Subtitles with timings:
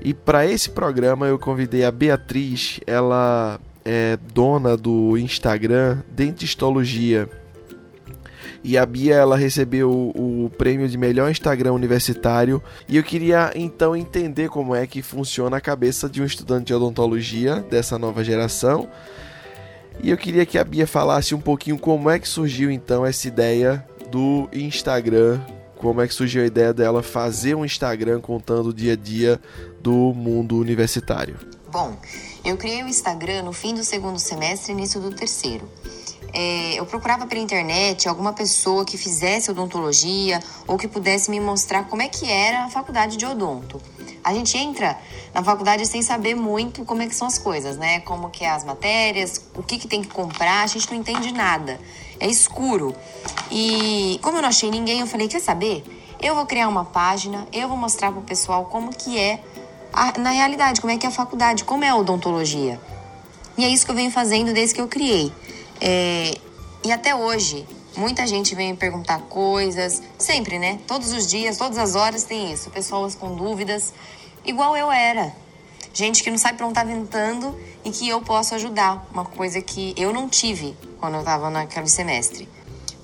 [0.04, 7.28] E para esse programa eu convidei a Beatriz, ela é dona do Instagram Dentistologia.
[8.64, 12.62] E a Bia ela recebeu o, prêmio de melhor Instagram universitário.
[12.88, 16.74] E eu queria então entender como é que funciona a cabeça de um estudante de
[16.74, 18.88] odontologia dessa nova geração.
[20.02, 23.28] E eu queria que a Bia falasse um pouquinho como é que surgiu então essa
[23.28, 25.40] ideia do Instagram
[25.82, 29.40] como é que surgiu a ideia dela fazer um Instagram contando o dia a dia
[29.82, 31.36] do mundo universitário?
[31.70, 31.96] Bom,
[32.44, 35.68] eu criei o Instagram no fim do segundo semestre início do terceiro.
[36.34, 41.84] É, eu procurava pela internet alguma pessoa que fizesse odontologia ou que pudesse me mostrar
[41.84, 43.80] como é que era a faculdade de odonto.
[44.24, 44.96] A gente entra
[45.34, 48.00] na faculdade sem saber muito como é que são as coisas, né?
[48.00, 51.32] Como que é as matérias, o que, que tem que comprar, a gente não entende
[51.32, 51.78] nada.
[52.20, 52.94] É escuro.
[53.50, 55.84] E como eu não achei ninguém, eu falei, quer saber?
[56.20, 59.42] Eu vou criar uma página, eu vou mostrar pro pessoal como que é
[59.92, 62.80] a, na realidade, como é que é a faculdade, como é a odontologia.
[63.56, 65.32] E é isso que eu venho fazendo desde que eu criei.
[65.80, 66.34] É,
[66.84, 67.66] e até hoje,
[67.96, 70.78] muita gente vem me perguntar coisas, sempre, né?
[70.86, 72.70] Todos os dias, todas as horas tem isso.
[72.70, 73.92] Pessoas com dúvidas,
[74.44, 75.34] igual eu era.
[75.92, 79.06] Gente que não sabe para onde tá ventando e que eu posso ajudar.
[79.12, 82.48] Uma coisa que eu não tive quando eu estava naquele semestre.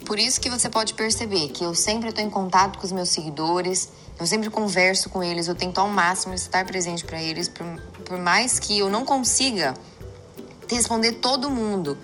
[0.09, 3.11] Por isso que você pode perceber que eu sempre estou em contato com os meus
[3.11, 7.67] seguidores, eu sempre converso com eles, eu tento ao máximo estar presente para eles, por,
[8.07, 9.75] por mais que eu não consiga
[10.67, 11.99] responder todo mundo.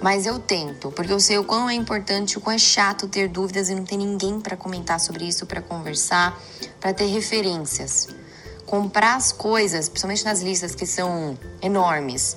[0.00, 3.28] Mas eu tento, porque eu sei o quão é importante, o quão é chato ter
[3.28, 6.40] dúvidas e não ter ninguém para comentar sobre isso, para conversar,
[6.78, 8.06] para ter referências.
[8.64, 12.36] Comprar as coisas, principalmente nas listas que são enormes,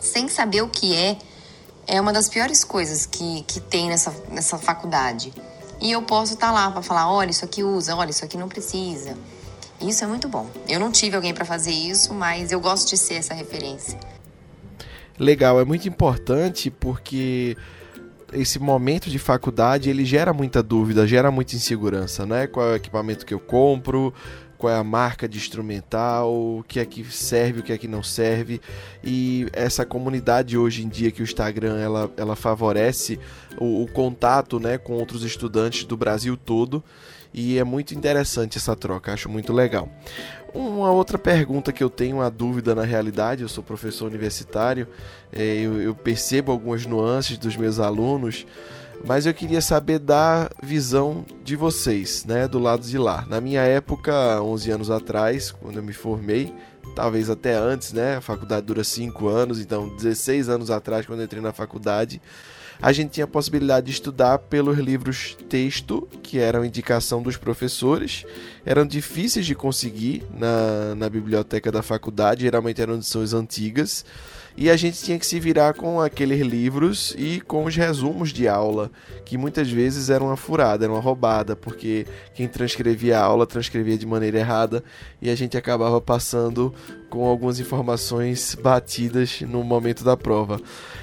[0.00, 1.18] sem saber o que é,
[1.86, 5.32] é uma das piores coisas que, que tem nessa, nessa faculdade.
[5.80, 8.36] E eu posso estar tá lá para falar: olha, isso aqui usa, olha, isso aqui
[8.36, 9.16] não precisa.
[9.80, 10.48] Isso é muito bom.
[10.68, 13.98] Eu não tive alguém para fazer isso, mas eu gosto de ser essa referência
[15.22, 17.56] legal, é muito importante porque
[18.32, 22.46] esse momento de faculdade ele gera muita dúvida, gera muita insegurança, né?
[22.46, 24.12] Qual é o equipamento que eu compro,
[24.62, 27.88] qual é a marca de instrumental, o que é que serve, o que é que
[27.88, 28.60] não serve.
[29.02, 33.18] E essa comunidade hoje em dia que o Instagram ela, ela favorece
[33.58, 36.80] o, o contato né, com outros estudantes do Brasil todo.
[37.34, 39.88] E é muito interessante essa troca, acho muito legal.
[40.54, 44.86] Uma outra pergunta que eu tenho, uma dúvida na realidade, eu sou professor universitário,
[45.32, 48.46] é, eu, eu percebo algumas nuances dos meus alunos,
[49.04, 53.26] mas eu queria saber da visão de vocês, né, do lado de lá.
[53.28, 56.54] Na minha época, 11 anos atrás, quando eu me formei,
[56.94, 61.24] talvez até antes, né, a faculdade dura 5 anos, então 16 anos atrás, quando eu
[61.24, 62.20] entrei na faculdade,
[62.80, 68.24] a gente tinha a possibilidade de estudar pelos livros texto, que eram indicação dos professores,
[68.64, 74.04] eram difíceis de conseguir na, na biblioteca da faculdade, geralmente eram edições antigas
[74.56, 78.46] e a gente tinha que se virar com aqueles livros e com os resumos de
[78.46, 78.90] aula,
[79.24, 83.96] que muitas vezes eram uma furada, era uma roubada, porque quem transcrevia a aula transcrevia
[83.96, 84.84] de maneira errada
[85.20, 86.74] e a gente acabava passando
[87.08, 90.60] com algumas informações batidas no momento da prova.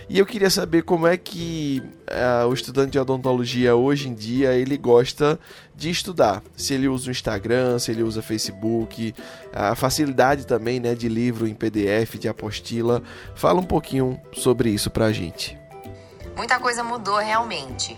[0.09, 4.53] E eu queria saber como é que uh, o estudante de odontologia hoje em dia
[4.53, 5.39] ele gosta
[5.75, 6.41] de estudar.
[6.57, 9.13] Se ele usa o Instagram, se ele usa Facebook,
[9.53, 13.03] a facilidade também né, de livro em PDF, de apostila.
[13.39, 15.57] Fala um pouquinho sobre isso pra gente.
[16.35, 17.97] Muita coisa mudou realmente.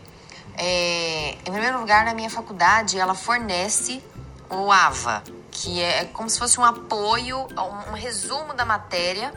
[0.55, 4.03] É, em primeiro lugar, na minha faculdade, ela fornece
[4.51, 7.47] o AVA, que é como se fosse um apoio,
[7.89, 9.33] um resumo da matéria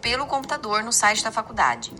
[0.00, 1.94] pelo computador no site da faculdade.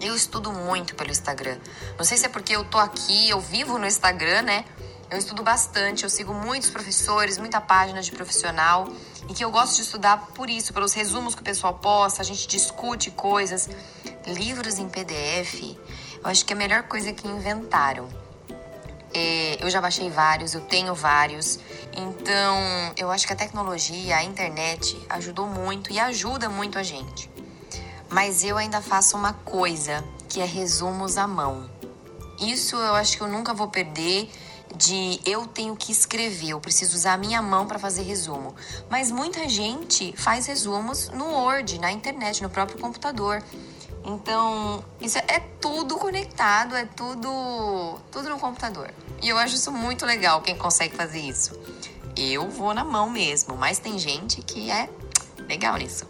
[0.00, 1.58] Eu estudo muito pelo Instagram.
[1.98, 4.64] Não sei se é porque eu tô aqui, eu vivo no Instagram, né?
[5.10, 8.86] Eu estudo bastante, eu sigo muitos professores, muita página de profissional
[9.28, 12.24] e que eu gosto de estudar por isso, pelos resumos que o pessoal posta, a
[12.24, 13.68] gente discute coisas.
[14.24, 15.76] Livros em PDF,
[16.22, 18.08] eu acho que é a melhor coisa que inventaram.
[19.12, 21.58] É, eu já baixei vários, eu tenho vários.
[21.92, 22.56] Então,
[22.96, 27.28] eu acho que a tecnologia, a internet, ajudou muito e ajuda muito a gente.
[28.08, 31.68] Mas eu ainda faço uma coisa, que é resumos à mão.
[32.38, 34.30] Isso eu acho que eu nunca vou perder
[34.80, 38.54] de eu tenho que escrever, eu preciso usar a minha mão para fazer resumo.
[38.88, 43.42] Mas muita gente faz resumos no Word, na internet, no próprio computador.
[44.02, 48.90] Então, isso é tudo conectado, é tudo tudo no computador.
[49.22, 51.52] E eu acho isso muito legal quem consegue fazer isso.
[52.16, 54.88] Eu vou na mão mesmo, mas tem gente que é
[55.46, 56.06] legal nisso.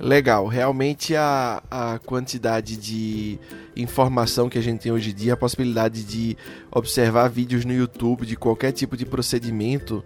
[0.00, 3.38] Legal, realmente a, a quantidade de
[3.76, 6.38] informação que a gente tem hoje em dia, a possibilidade de
[6.72, 10.02] observar vídeos no YouTube de qualquer tipo de procedimento,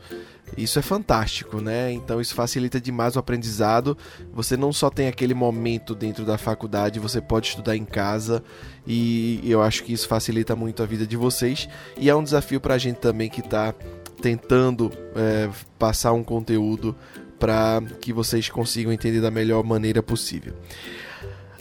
[0.59, 1.93] isso é fantástico, né?
[1.93, 3.97] Então isso facilita demais o aprendizado.
[4.33, 8.43] Você não só tem aquele momento dentro da faculdade, você pode estudar em casa
[8.85, 12.61] e eu acho que isso facilita muito a vida de vocês e é um desafio
[12.61, 13.73] para a gente também que está
[14.21, 15.49] tentando é,
[15.79, 16.97] passar um conteúdo
[17.45, 20.55] para que vocês consigam entender da melhor maneira possível.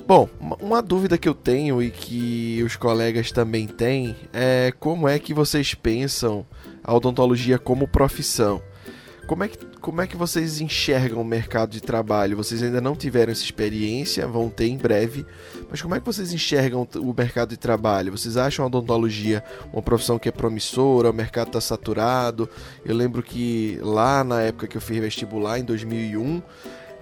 [0.08, 0.30] Bom,
[0.62, 5.34] uma dúvida que eu tenho e que os colegas também têm é como é que
[5.34, 6.46] vocês pensam
[6.82, 8.62] a odontologia como profissão?
[9.26, 12.36] Como é, que, como é que vocês enxergam o mercado de trabalho?
[12.36, 15.26] Vocês ainda não tiveram essa experiência, vão ter em breve,
[15.70, 18.12] mas como é que vocês enxergam o mercado de trabalho?
[18.12, 19.42] Vocês acham a odontologia
[19.72, 22.50] uma profissão que é promissora, o mercado está saturado?
[22.84, 26.42] Eu lembro que lá na época que eu fiz vestibular, em 2001,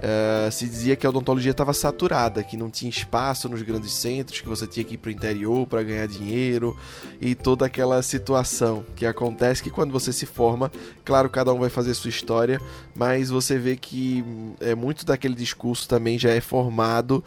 [0.01, 4.41] Uh, se dizia que a odontologia estava saturada, que não tinha espaço nos grandes centros,
[4.41, 6.75] que você tinha que ir para o interior para ganhar dinheiro
[7.21, 10.71] e toda aquela situação que acontece que quando você se forma,
[11.05, 12.59] claro, cada um vai fazer sua história,
[12.95, 14.25] mas você vê que
[14.59, 17.23] é muito daquele discurso também já é formado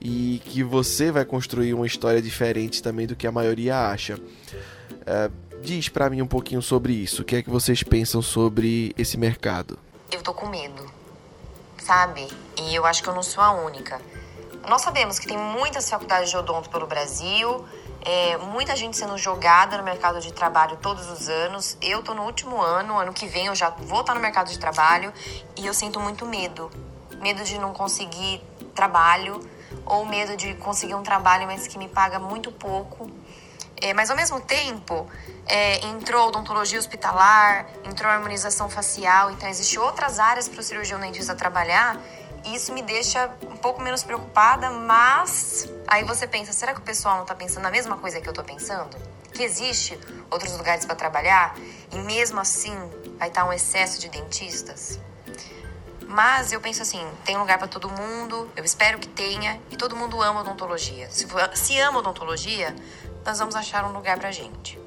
[0.00, 4.14] e que você vai construir uma história diferente também do que a maioria acha.
[4.14, 7.20] Uh, diz para mim um pouquinho sobre isso.
[7.20, 9.78] O que é que vocês pensam sobre esse mercado?
[10.10, 11.03] Eu tô com medo
[11.84, 12.26] sabe?
[12.56, 14.00] E eu acho que eu não sou a única.
[14.68, 17.64] Nós sabemos que tem muitas faculdades de odonto pelo Brasil,
[18.00, 21.76] é, muita gente sendo jogada no mercado de trabalho todos os anos.
[21.82, 24.58] Eu tô no último ano, ano que vem eu já vou estar no mercado de
[24.58, 25.12] trabalho
[25.56, 26.70] e eu sinto muito medo.
[27.20, 28.42] Medo de não conseguir
[28.74, 29.40] trabalho
[29.84, 33.10] ou medo de conseguir um trabalho, mas que me paga muito pouco.
[33.80, 35.08] É, mas ao mesmo tempo,
[35.46, 41.34] é, entrou odontologia hospitalar, entrou harmonização facial, então existem outras áreas para o cirurgião dentista
[41.34, 42.00] trabalhar.
[42.44, 46.82] E isso me deixa um pouco menos preocupada, mas aí você pensa, será que o
[46.82, 48.96] pessoal não está pensando a mesma coisa que eu estou pensando?
[49.32, 49.98] Que existe
[50.30, 51.56] outros lugares para trabalhar
[51.90, 52.76] e mesmo assim
[53.18, 55.00] vai estar tá um excesso de dentistas?
[56.06, 59.96] Mas eu penso assim, tem lugar para todo mundo, eu espero que tenha, e todo
[59.96, 61.10] mundo ama odontologia.
[61.10, 62.76] Se, se ama odontologia,
[63.24, 64.78] nós vamos achar um lugar pra gente.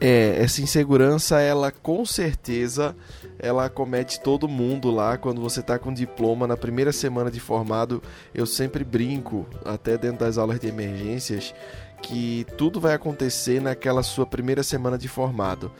[0.00, 2.94] É, essa insegurança, ela com certeza,
[3.38, 8.02] ela acomete todo mundo lá quando você tá com diploma na primeira semana de formado.
[8.34, 11.54] Eu sempre brinco, até dentro das aulas de emergências,
[12.02, 15.72] que tudo vai acontecer naquela sua primeira semana de formado.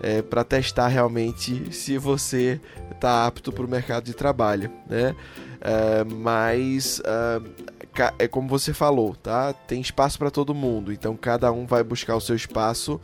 [0.00, 2.60] É, para testar realmente se você
[2.92, 5.14] está apto para o mercado de trabalho, né?
[5.60, 7.74] É, mas uh,
[8.18, 9.52] é como você falou, tá?
[9.52, 13.00] Tem espaço para todo mundo, então cada um vai buscar o seu espaço.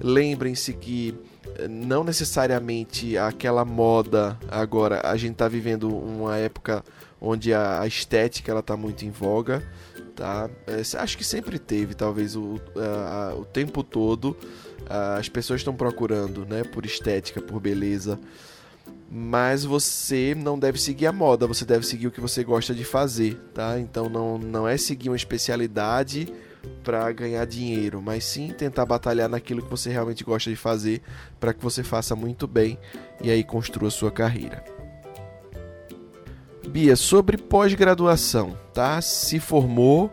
[0.00, 1.14] Lembrem-se que
[1.58, 6.84] eh, não necessariamente aquela moda agora, a gente está vivendo uma época
[7.20, 9.62] onde a, estética ela tá muito em voga,
[10.16, 10.50] tá?
[10.66, 14.36] É, acho que sempre teve, talvez o, a, o tempo todo
[15.18, 18.18] as pessoas estão procurando, né, por estética, por beleza
[19.14, 22.82] mas você não deve seguir a moda, você deve seguir o que você gosta de
[22.82, 23.78] fazer, tá?
[23.78, 26.32] Então não, não é seguir uma especialidade
[26.82, 31.02] para ganhar dinheiro, mas sim tentar batalhar naquilo que você realmente gosta de fazer
[31.38, 32.78] para que você faça muito bem
[33.22, 34.64] e aí construa sua carreira.
[36.66, 39.02] Bia, sobre pós-graduação, tá?
[39.02, 40.10] Se formou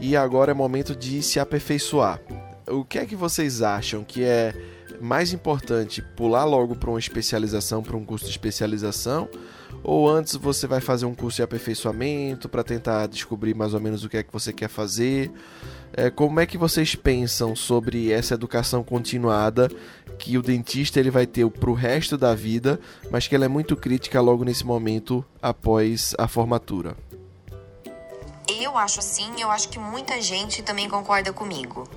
[0.00, 2.18] e agora é momento de se aperfeiçoar.
[2.66, 4.54] O que é que vocês acham que é
[5.00, 9.28] mais importante pular logo para uma especialização, para um curso de especialização,
[9.82, 14.04] Ou antes você vai fazer um curso de aperfeiçoamento para tentar descobrir mais ou menos
[14.04, 15.30] o que é que você quer fazer?
[15.92, 19.68] É, como é que vocês pensam sobre essa educação continuada
[20.18, 23.48] que o dentista ele vai ter para o resto da vida, mas que ela é
[23.48, 26.96] muito crítica logo nesse momento após a formatura?
[28.60, 31.88] Eu acho assim, eu acho que muita gente também concorda comigo.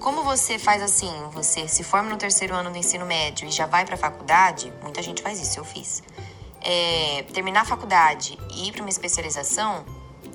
[0.00, 3.66] Como você faz assim, você se forma no terceiro ano do ensino médio e já
[3.66, 6.02] vai para a faculdade, muita gente faz isso, eu fiz.
[6.60, 9.84] É, terminar a faculdade e ir para uma especialização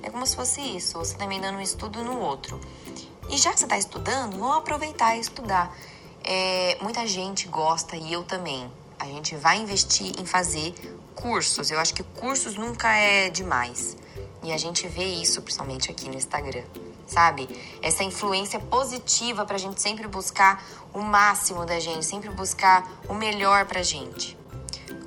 [0.03, 2.59] é como se fosse isso, você está emendando um estudo no outro.
[3.29, 5.75] E já que você está estudando, vamos aproveitar e estudar.
[6.23, 8.69] É, muita gente gosta, e eu também.
[8.99, 10.73] A gente vai investir em fazer
[11.15, 11.71] cursos.
[11.71, 13.95] Eu acho que cursos nunca é demais.
[14.43, 16.63] E a gente vê isso principalmente aqui no Instagram,
[17.11, 17.49] sabe?
[17.81, 20.63] Essa influência positiva para a gente sempre buscar
[20.93, 24.37] o máximo da gente, sempre buscar o melhor para a gente.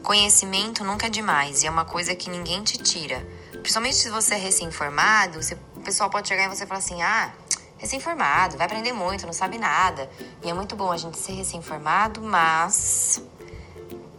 [0.02, 3.26] Conhecimento nunca é demais e é uma coisa que ninguém te tira.
[3.52, 5.40] Principalmente se você é recém-formado,
[5.76, 7.32] o pessoal pode chegar e você falar assim: ah,
[7.78, 10.11] recém-formado, vai aprender muito, não sabe nada.
[10.42, 13.23] E é muito bom a gente ser recém-formado, mas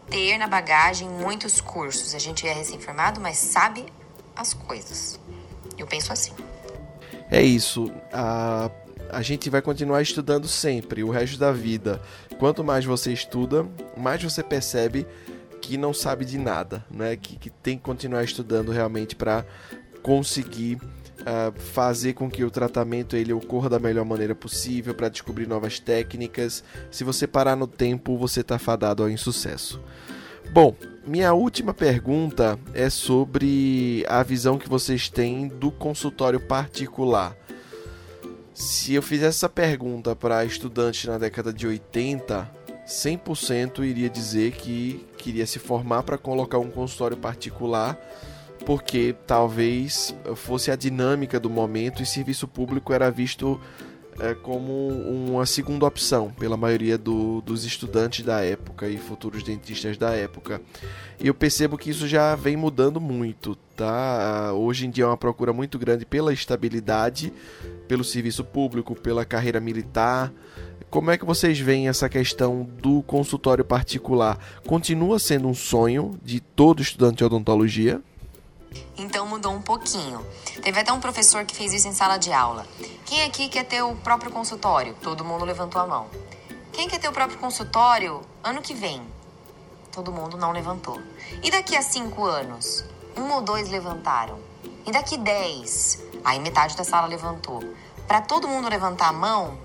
[0.10, 2.16] ter na bagagem muitos cursos.
[2.16, 3.86] A gente é recém-formado, mas sabe
[4.36, 5.20] as coisas.
[5.78, 6.34] Eu penso assim.
[7.30, 7.92] É isso.
[8.12, 8.70] A,
[9.10, 12.02] a gente vai continuar estudando sempre, o resto da vida.
[12.38, 13.66] Quanto mais você estuda,
[13.98, 15.06] mais você percebe
[15.62, 17.16] que não sabe de nada, né?
[17.16, 19.46] Que, que tem que continuar estudando realmente para
[20.04, 25.48] conseguir uh, fazer com que o tratamento ele ocorra da melhor maneira possível, para descobrir
[25.48, 26.64] novas técnicas.
[26.92, 29.82] Se você parar no tempo, você está fadado ao insucesso.
[30.52, 30.76] Bom,
[31.06, 37.36] minha última pergunta é sobre a visão que vocês têm do consultório particular.
[38.54, 42.50] Se eu fizesse essa pergunta para estudantes na década de 80,
[42.88, 48.00] 100% iria dizer que queria se formar para colocar um consultório particular
[48.66, 53.62] porque talvez fosse a dinâmica do momento e serviço público era visto
[54.20, 59.98] é, como uma segunda opção pela maioria do, dos estudantes da época e futuros dentistas
[59.98, 60.62] da época.
[61.20, 64.54] E eu percebo que isso já vem mudando muito, tá?
[64.54, 67.32] Hoje em dia é uma procura muito grande pela estabilidade,
[67.88, 70.32] pelo serviço público, pela carreira militar.
[70.90, 74.40] Como é que vocês veem essa questão do consultório particular?
[74.66, 78.02] Continua sendo um sonho de todo estudante de odontologia?
[78.98, 80.26] Então mudou um pouquinho.
[80.62, 82.66] Teve até um professor que fez isso em sala de aula.
[83.06, 84.96] Quem aqui quer ter o próprio consultório?
[85.02, 86.08] Todo mundo levantou a mão.
[86.72, 89.02] Quem quer ter o próprio consultório ano que vem?
[89.92, 91.00] Todo mundo não levantou.
[91.42, 92.84] E daqui a cinco anos?
[93.18, 94.40] Um ou dois levantaram.
[94.86, 96.04] E daqui dez?
[96.24, 97.64] Aí metade da sala levantou.
[98.08, 99.58] Para todo mundo levantar a mão,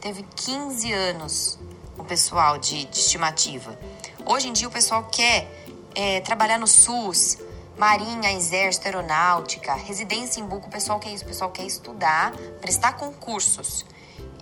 [0.00, 1.58] teve 15 anos
[1.96, 3.78] o pessoal de, de estimativa.
[4.24, 5.50] Hoje em dia o pessoal quer
[5.94, 7.38] é, trabalhar no SUS,
[7.76, 12.94] Marinha, Exército, Aeronáutica, residência em Buco, o pessoal quer isso, o pessoal quer estudar, prestar
[12.94, 13.84] concursos.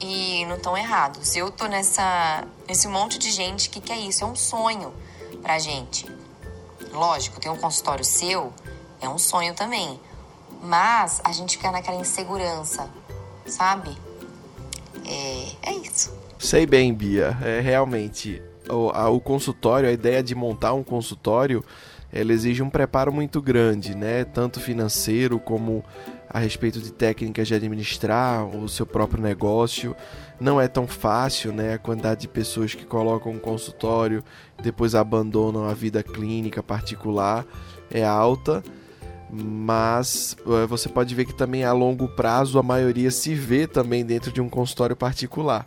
[0.01, 1.35] E não estão errados.
[1.37, 4.93] Eu tô nessa nesse monte de gente que quer isso, é um sonho
[5.41, 6.07] pra gente.
[6.93, 8.53] Lógico, ter um consultório seu
[9.01, 10.01] é um sonho também.
[10.63, 12.89] Mas a gente fica naquela insegurança,
[13.47, 13.97] sabe?
[15.05, 16.17] É, é isso.
[16.39, 17.37] Sei bem, Bia.
[17.43, 21.65] É realmente o, a, o consultório, a ideia de montar um consultório
[22.15, 24.25] ela exige um preparo muito grande, né?
[24.25, 25.85] Tanto financeiro como
[26.31, 29.97] a respeito de técnicas de administrar o seu próprio negócio.
[30.39, 31.75] Não é tão fácil, né?
[31.75, 34.23] A quantidade de pessoas que colocam um consultório
[34.63, 37.45] depois abandonam a vida clínica particular
[37.91, 38.63] é alta,
[39.29, 44.05] mas eh, você pode ver que também a longo prazo a maioria se vê também
[44.05, 45.67] dentro de um consultório particular.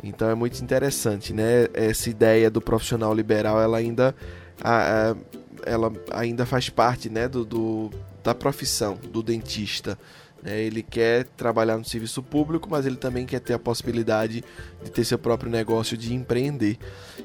[0.00, 1.66] Então é muito interessante, né?
[1.74, 4.14] Essa ideia do profissional liberal, ela ainda
[4.60, 5.16] a, a,
[5.64, 7.90] ela ainda faz parte né, do, do
[8.22, 9.98] da profissão do dentista.
[10.42, 10.60] Né?
[10.62, 14.44] Ele quer trabalhar no serviço público, mas ele também quer ter a possibilidade
[14.82, 16.78] de ter seu próprio negócio, de empreender.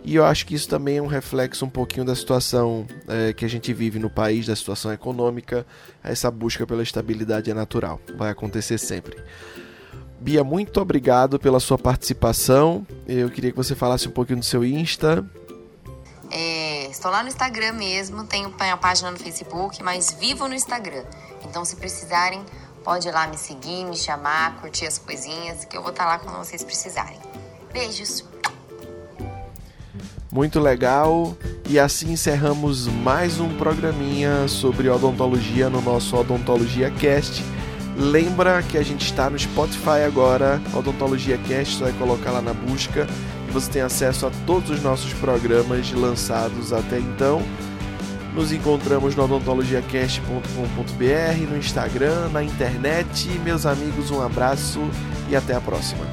[0.03, 3.43] E eu acho que isso também é um reflexo um pouquinho da situação é, que
[3.43, 5.65] a gente vive no país, da situação econômica.
[6.03, 9.17] Essa busca pela estabilidade é natural, vai acontecer sempre.
[10.19, 12.85] Bia, muito obrigado pela sua participação.
[13.07, 15.23] Eu queria que você falasse um pouquinho do seu Insta,
[16.31, 16.66] é,
[16.97, 21.03] estou lá no Instagram mesmo, tenho a página no Facebook, mas vivo no Instagram.
[21.43, 22.43] Então, se precisarem,
[22.83, 26.17] pode ir lá me seguir, me chamar, curtir as coisinhas, que eu vou estar lá
[26.17, 27.19] quando vocês precisarem.
[27.71, 28.25] Beijos!
[30.31, 31.37] Muito legal.
[31.69, 37.43] E assim encerramos mais um programinha sobre odontologia no nosso Odontologia Cast.
[37.97, 42.53] Lembra que a gente está no Spotify agora, Odontologia Cast, só é colocar lá na
[42.53, 43.07] busca
[43.51, 47.41] você tem acesso a todos os nossos programas lançados até então.
[48.33, 53.27] Nos encontramos no odontologiacast.com.br, no Instagram, na internet.
[53.43, 54.79] Meus amigos, um abraço
[55.27, 56.05] e até a próxima.